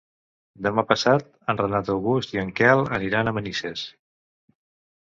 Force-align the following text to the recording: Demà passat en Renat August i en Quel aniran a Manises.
Demà 0.67 0.83
passat 0.91 1.27
en 1.53 1.61
Renat 1.61 1.91
August 1.97 2.35
i 2.39 2.43
en 2.45 2.51
Quel 2.61 2.85
aniran 2.99 3.31
a 3.35 3.39
Manises. 3.41 3.87